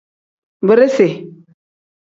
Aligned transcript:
Birisi. 0.67 1.07